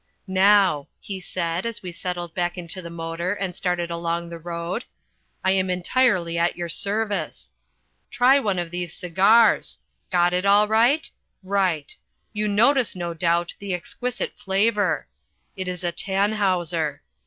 "Now," 0.25 0.87
he 0.99 1.19
said 1.19 1.63
as 1.63 1.83
we 1.83 1.91
settled 1.91 2.33
back 2.33 2.57
into 2.57 2.81
the 2.81 2.89
motor 2.89 3.33
and 3.35 3.55
started 3.55 3.91
along 3.91 4.29
the 4.29 4.39
road, 4.39 4.83
"I 5.43 5.51
am 5.51 5.69
entirely 5.69 6.39
at 6.39 6.57
your 6.57 6.69
service. 6.69 7.51
Try 8.09 8.39
one 8.39 8.57
of 8.57 8.71
these 8.71 8.95
cigars! 8.97 9.77
Got 10.11 10.33
it 10.33 10.43
alight? 10.43 11.11
Right! 11.43 11.95
You 12.33 12.47
notice, 12.47 12.95
no 12.95 13.13
doubt, 13.13 13.53
the 13.59 13.75
exquisite 13.75 14.33
flavour. 14.39 15.05
It 15.55 15.67
is 15.67 15.83
a 15.83 15.91
Tannhauser. 15.91 17.03